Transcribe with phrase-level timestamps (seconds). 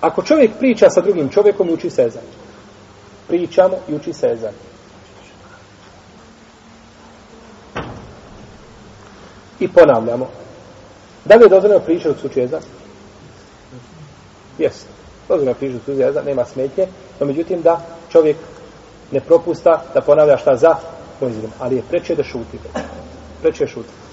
[0.00, 2.22] Ako čovjek priča sa drugim čovjekom uči se sezan.
[3.28, 4.52] Pričamo i uči se sezan.
[9.60, 10.28] I ponavljamo.
[11.24, 12.62] Da li je dozvoljeno pričati u slučaju jezan?
[14.58, 14.88] Jeste.
[15.28, 16.86] Dozvoljeno pričati u slučaju nema smetnje.
[17.20, 17.80] No međutim da
[18.12, 18.36] čovjek
[19.10, 20.74] ne propusta da ponavlja šta za
[21.20, 21.50] mojzidom.
[21.58, 22.58] Ali je preče da šuti.
[23.42, 24.09] Preče šuti.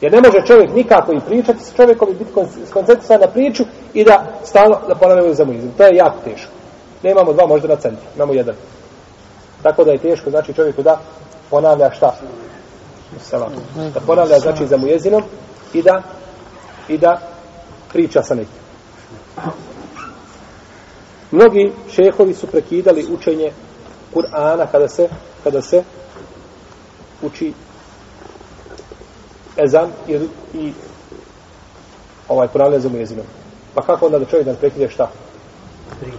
[0.00, 2.30] Jer ne može čovjek nikako i pričati s čovjekom i biti
[2.70, 5.72] skoncentrisan na priču i da stalno da ponavljaju za mojzidom.
[5.76, 6.50] To je jako teško.
[7.02, 8.04] Nemamo dva možda na centru.
[8.16, 8.54] Imamo jedan.
[9.62, 11.00] Tako da je teško, znači čovjeku da
[11.50, 12.14] ponavlja šta?
[13.20, 13.52] Selam.
[13.94, 15.22] Da ponavlja znači za mujezinom
[15.72, 16.02] i da
[16.88, 17.20] i da
[17.92, 18.58] priča sa nekim.
[21.30, 23.52] Mnogi šehovi su prekidali učenje
[24.14, 25.08] Kur'ana kada se
[25.44, 25.82] kada se
[27.22, 27.52] uči
[29.64, 30.12] ezan i,
[30.54, 30.72] i
[32.28, 33.26] ovaj ponavlja za mujezinom.
[33.74, 35.10] Pa kako onda da čovjek da prekide šta?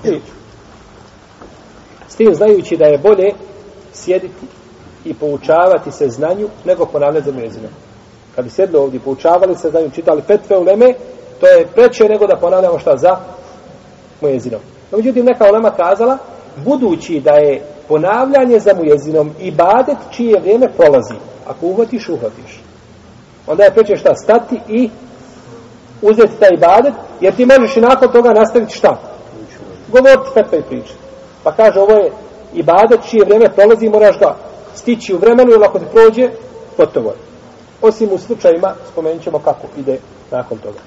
[0.02, 0.34] Priču.
[2.08, 3.34] S tim znajući da je bolje
[3.94, 4.46] sjediti
[5.06, 7.72] i poučavati se znanju nego ponavljati za mujezinom.
[8.36, 10.94] Kad bi sjedli ovdje poučavali se znanju, čitali petve u leme,
[11.40, 13.18] to je preče nego da ponavljamo šta za
[14.22, 14.60] mujezinom.
[14.92, 16.18] No, međutim, neka ulema kazala,
[16.66, 21.16] budući da je ponavljanje za mujezinom i badet čije vrijeme prolazi,
[21.48, 22.69] ako uhvatiš, uhvatiš.
[23.50, 24.16] Onda je preče šta?
[24.16, 24.90] Stati i
[26.02, 29.00] uzeti taj ibadet, jer ti možeš i nakon toga nastaviti šta?
[29.88, 31.00] Govoriti petve i pričati.
[31.44, 32.12] Pa kaže, ovo je
[32.54, 34.36] ibadet čije vrijeme prolazi, moraš ga
[34.76, 36.30] stići u vremenu, jer ako ti prođe,
[36.78, 37.18] gotovo je.
[37.82, 40.00] Osim u slučajima, spomenut ćemo kako ide
[40.32, 40.80] nakon toga.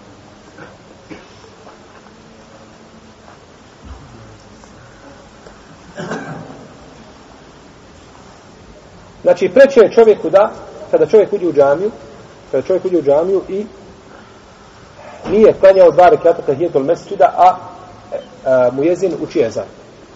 [9.23, 10.51] Znači, preče je čovjeku da,
[10.91, 11.91] kada čovjek uđe u džamiju,
[12.53, 13.67] kada čovjek uđe u džamiju i
[15.31, 17.57] nije klanjao dva rekata tahijetul mesčida, a,
[18.45, 19.65] a mu jezin uči jezan.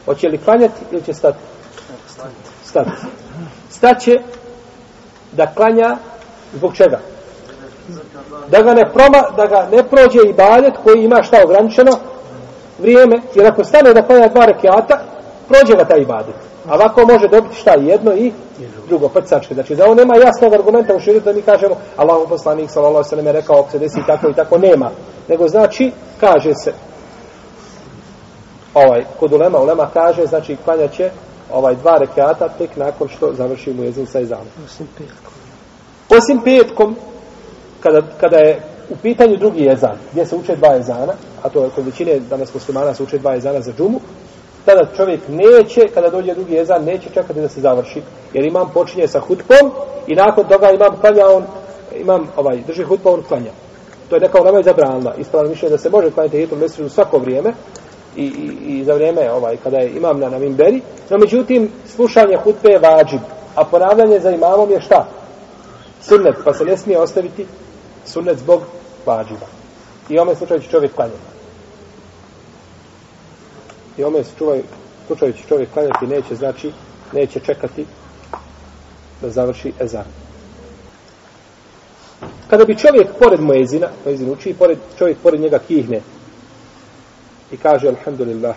[0.05, 1.39] Hoće li klanjati ili će stati?
[2.65, 2.91] Stati.
[3.71, 4.13] Staće
[5.33, 5.97] da klanja
[6.55, 7.01] zbog čega?
[8.49, 11.99] Da ga ne proma, da ga ne prođe i baljet koji ima šta ograničeno
[12.79, 15.01] vrijeme, jer ako stane da klanja dva rekata,
[15.49, 16.35] prođe ga taj ibadet.
[16.69, 18.33] A ovako može dobiti šta jedno i
[18.89, 19.55] drugo, prcačke.
[19.55, 23.27] Znači, da on nema jasnog argumenta u širitu da mi kažemo Allah poslanik sallallahu sallam
[23.27, 24.91] je rekao ako se desi tako i tako, nema.
[25.29, 26.73] Nego znači, kaže se
[28.75, 31.11] ovaj, kod ulema, ulema kaže, znači, klanja će
[31.53, 34.47] ovaj dva rekata tek nakon što završi mu sa izanom.
[34.65, 35.33] Osim petkom.
[36.19, 36.97] Osim petkom,
[37.81, 38.61] kada, kada je
[38.91, 41.13] u pitanju drugi jezan, gdje se uče dva jezana,
[41.43, 44.01] a to je kod većine danas muslimana se uče dva jezana za džumu,
[44.67, 48.03] tada čovjek neće, kada dođe drugi ezan, neće čekati da se završi.
[48.33, 49.71] Jer imam počinje sa hutbom
[50.07, 51.45] i nakon toga imam klanja, on,
[52.01, 53.51] imam, ovaj, drži hutba, on klanja.
[54.09, 55.15] To je neka onama zabranila.
[55.19, 57.53] Ispravno mišljenje da se može klanjati hitom mjesecu u svako vrijeme
[58.17, 60.81] i, i, i za vrijeme ovaj, kada je imam na, na mimberi.
[61.11, 63.21] No, međutim, slušanje hutbe je vađib.
[63.55, 65.07] A ponavljanje za imamom je šta?
[66.03, 67.47] Sunnet, pa se ne smije ostaviti
[68.07, 68.63] sunnet zbog
[69.07, 69.47] vađiba.
[70.09, 71.36] I ome slučaju će čovjek klanjati.
[73.99, 74.63] I ome slučaju,
[75.07, 76.73] slučaju će čovjek klanjati, neće, znači,
[77.13, 77.87] neće čekati
[79.23, 80.05] da završi ezan.
[82.51, 86.01] Kada bi čovjek pored muezina, muezin uči, pored, čovjek pored njega kihne
[87.53, 88.57] i kaže alhamdulillah,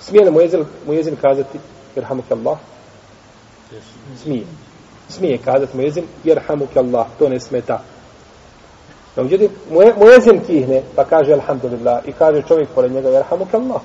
[0.00, 1.58] smije li muezin, muezin kazati,
[1.96, 2.58] irhamuke Allah?
[4.22, 4.44] Smije.
[5.08, 7.82] Smije kazati muezin, irhamuke Allah, to ne smeta.
[9.20, 9.50] No, međutim,
[9.96, 13.80] muezin kihne, pa kaže alhamdulillah, i kaže čovjek pored njega, irhamuke Allah.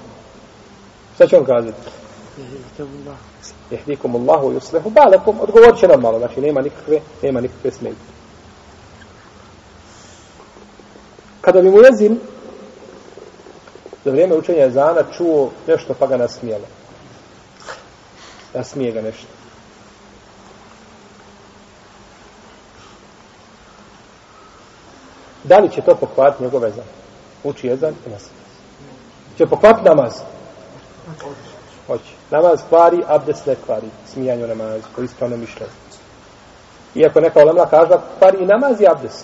[1.16, 1.78] Šta će on kazati?
[3.72, 5.40] Jehdikum Allahu yuslihu balakum.
[5.42, 7.98] Odgovorit će normalno, znači nema nikakve, nema nikakve smetnje.
[11.42, 11.80] Kada bi mu
[14.06, 16.66] za vrijeme učenja zana čuo nešto pa ga nasmijelo.
[18.54, 19.28] Nasmije ga nešto.
[25.48, 26.86] Da li će to pokvariti njegov vezan?
[27.44, 28.46] Uči jezan i nasmije.
[29.38, 30.14] Će pokvariti namaz?
[31.88, 32.12] Hoće.
[32.32, 33.88] Namaz kvari, abdes ne kvari.
[34.14, 35.72] Smijanje u namazu, po ispravnom mišljenju.
[36.96, 39.24] Iako neka olemla kaže da kvari i namaz i abdes.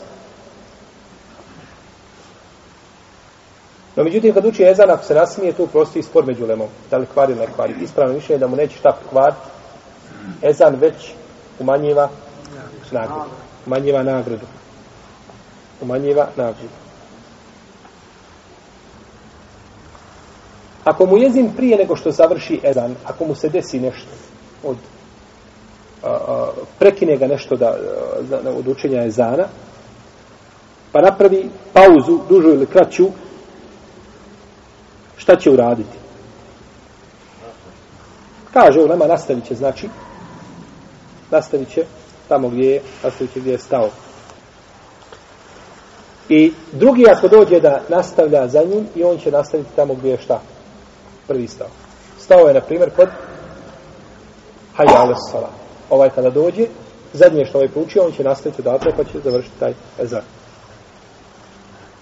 [3.96, 6.68] No, međutim, kad uči ezan, ako se nasmije, tu prostoji spor među lemom.
[6.92, 7.76] Da li kvari ili ne kvari.
[7.82, 9.42] Ispravno mišljenje da mu neće šta kvariti.
[10.42, 11.14] Ezan već
[11.60, 12.10] umanjiva
[12.92, 13.30] nagradu.
[13.66, 14.46] Umanjiva nagradu.
[15.82, 16.70] Umanjiva nagradu.
[20.84, 24.10] Ako mu jezin prije nego što završi ezan, ako mu se desi nešto
[24.64, 24.78] od
[26.04, 27.76] a, a, prekine ga nešto da,
[28.30, 29.48] da, od učenja ezana,
[30.92, 33.08] pa napravi pauzu, dužu ili kraću,
[35.18, 35.98] šta će uraditi?
[38.54, 39.90] Kaže, u nama nastavit će, znači,
[41.32, 41.86] nastavit će
[42.30, 43.90] tamo gdje je, nastavit će gdje je stao.
[46.32, 50.18] I drugi ako dođe da nastavlja za njim i on će nastaviti tamo gdje je
[50.18, 50.42] šta?
[51.28, 51.68] Prvi stao.
[52.20, 53.10] Stao je, na primjer, kod
[54.76, 55.50] Hajja al-Sala.
[55.90, 56.68] Ovaj kada dođe,
[57.14, 60.22] zadnje što ovaj proučio, on će nastaviti odatle pa će završiti taj ezan.